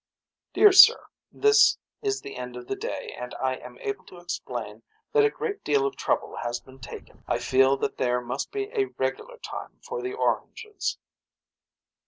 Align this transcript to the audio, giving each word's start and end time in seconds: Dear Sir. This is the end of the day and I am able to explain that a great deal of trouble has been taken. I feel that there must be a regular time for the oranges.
Dear 0.53 0.71
Sir. 0.71 0.99
This 1.31 1.77
is 2.01 2.21
the 2.21 2.35
end 2.35 2.57
of 2.57 2.65
the 2.67 2.75
day 2.75 3.15
and 3.15 3.35
I 3.35 3.57
am 3.57 3.77
able 3.81 4.03
to 4.05 4.17
explain 4.17 4.81
that 5.13 5.23
a 5.23 5.29
great 5.29 5.63
deal 5.63 5.85
of 5.85 5.95
trouble 5.95 6.37
has 6.37 6.59
been 6.59 6.79
taken. 6.79 7.23
I 7.27 7.37
feel 7.37 7.77
that 7.77 7.97
there 7.97 8.19
must 8.19 8.51
be 8.51 8.63
a 8.73 8.85
regular 8.97 9.37
time 9.37 9.79
for 9.83 10.01
the 10.01 10.13
oranges. 10.15 10.97